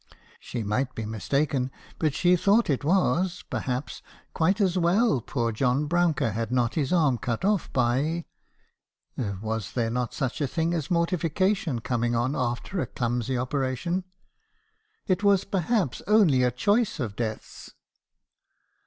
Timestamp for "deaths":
17.15-17.69